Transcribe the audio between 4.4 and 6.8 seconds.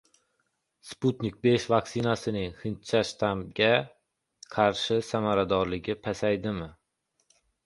qarshi samaradorligi pasaydimi?